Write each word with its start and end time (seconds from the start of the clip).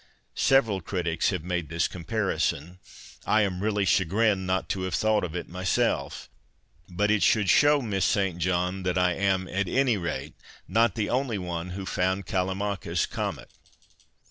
(Several 0.33 0.81
critics 0.81 1.29
have 1.29 1.43
made 1.43 1.69
this 1.69 1.87
comparison. 1.87 2.79
I 3.27 3.43
am 3.43 3.61
really 3.61 3.85
chagrined 3.85 4.47
not 4.47 4.67
to 4.69 4.81
have 4.81 4.95
thought 4.95 5.23
of 5.23 5.35
it 5.35 5.47
myself. 5.47 6.27
But 6.89 7.11
it 7.11 7.21
should 7.21 7.51
show 7.51 7.83
Miss 7.83 8.03
St. 8.05 8.39
John 8.39 8.81
that 8.81 8.97
I 8.97 9.13
am, 9.13 9.47
at 9.47 9.67
any 9.69 9.97
rate, 9.97 10.33
not 10.67 10.95
the 10.95 11.11
only 11.11 11.37
one 11.37 11.69
who 11.77 11.85
found 11.85 12.25
CaUimachus 12.25 13.07
comic.) 13.11 13.49